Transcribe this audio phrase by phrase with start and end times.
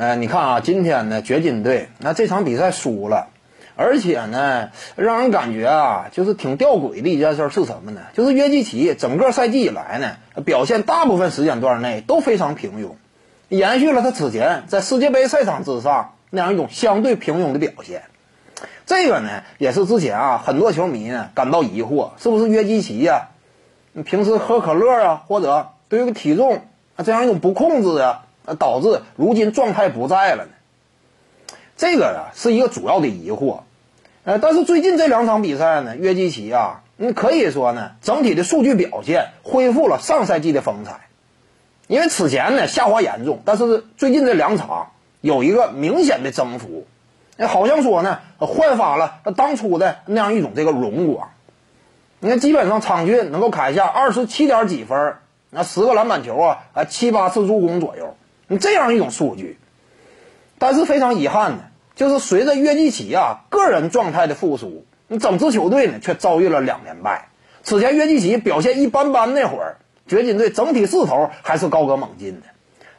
[0.00, 3.28] 呃，你看啊，今天呢，掘金队那这场比赛输了，
[3.76, 8.00] 而且呢，让人感觉啊，就是挺吊诡的一件事是什么呢？
[8.14, 12.92] 就是约基奇整个赛季以来呢，表现大部分时间段内都非常平庸，
[13.50, 18.04] 延续了他此前在世界杯赛场之上那样一种相对平庸的表现。
[18.86, 23.28] 这个呢，也是之前啊，很多球迷呢感到疑惑，是不是约基奇呀？
[24.06, 26.62] 平时喝可乐啊，或者对于体重
[26.96, 28.22] 啊这样一种不控制啊。
[28.58, 30.50] 导致如今状态不在了呢？
[31.76, 33.60] 这个呀是一个主要的疑惑。
[34.24, 41.08] 呃，但是最近这两场比赛呢，约基奇啊，你可以说呢，整体的数据表现恢复了上赛季的风采。
[41.86, 46.86] 因为此前呢下滑严重，但是最近这两场有一个明显的增幅，
[47.36, 51.30] 哎，好像说呢焕发了当初的那样一种这个荣光。
[52.20, 55.16] 你看，基本上场均能够砍下二十七点几分，
[55.48, 58.14] 那十个篮板球啊，啊七八次助攻左右。
[58.52, 59.60] 你这样一种数据，
[60.58, 67.28] 但是非常遗憾的，就是随着约基奇啊个人状态的复苏，你整支球队呢却遭遇了两连败。
[67.62, 69.76] 此前约基奇表现一般般那会儿，
[70.08, 72.48] 掘金队整体势头还是高歌猛进的。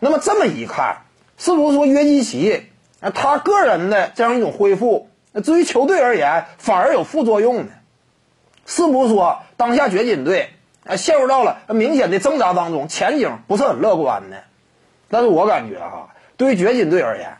[0.00, 0.98] 那么这么一看，
[1.38, 2.64] 是不是说约基奇
[3.00, 7.70] 啊他个人的这样一种恢复，那至于球队而言反而有副作用呢？
[8.66, 10.50] 是不是说当下掘金队
[10.84, 14.36] 啊陷入到了明显的挣扎当中，前景不是很乐观呢？
[15.08, 17.38] 但是我感觉哈，对于掘金队而言，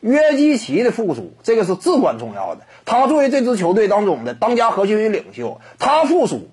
[0.00, 2.62] 约基奇的复苏这个是至关重要的。
[2.84, 6.48] 他作为这支球队当中的当家核心与领袖，他复苏，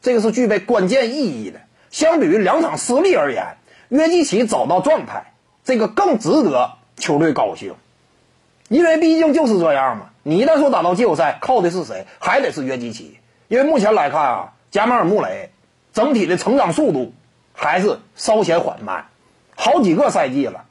[0.00, 1.60] 这个是具备关键意义的。
[1.90, 3.56] 相比于两场失利而言，
[3.88, 5.32] 约基奇找到状态，
[5.64, 7.74] 这个更值得球队高兴。
[8.68, 12.06] 因为毕竟就是这样嘛，你一旦说打到季后赛，靠的是谁？
[12.18, 13.18] 还得是约基奇。
[13.48, 15.50] 因为目前来看啊，加马尔穆雷
[15.92, 17.12] 整体的成长速度
[17.52, 19.06] 还是稍显缓慢。
[19.56, 20.64] 好几个赛季了，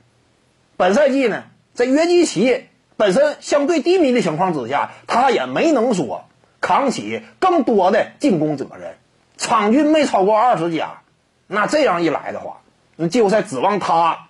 [0.78, 2.66] 本赛季呢，在约基奇
[2.98, 6.26] 本身相对低迷的情况之下，他也没能说
[6.62, 8.96] 扛起更多的进攻责任，
[9.38, 11.02] 场均没超过二十加。
[11.48, 12.62] 那这样一来的话，
[12.96, 14.28] 那季后赛指望他，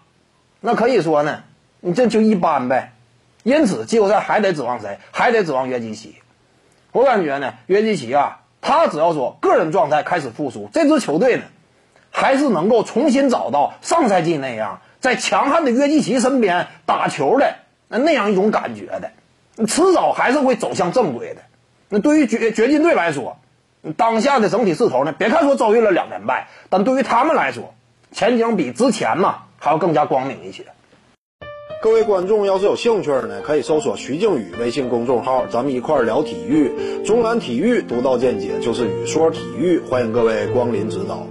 [0.59, 1.44] 那可以说呢，
[1.79, 2.94] 你这就一般呗。
[3.44, 4.99] 因此，季后赛还得指望谁？
[5.11, 6.16] 还得指望约基奇。
[6.91, 11.44] 我感觉呢，约基奇啊，他只要说个人状态开始复苏，这支球队呢。
[12.13, 17.56] 还是能够重新找到上赛季那样在强悍的约基奇身边打球的
[17.90, 19.12] 那那样一种感觉的，
[19.66, 21.41] 迟早还是会走向正轨的。
[21.90, 23.38] 那对于掘掘金队来说，
[23.97, 27.73] 当下的整体势头呢，别看说遭遇了两连败，但对于他们来说，
[28.12, 30.66] 前景比之前嘛还要更加光明一些。
[31.81, 41.28] 各位观众要是有兴趣呢，可以搜索徐静宇微信公众号，咱们一块聊体育，中南体育独到见解就是语说体育，欢迎各位光临指导。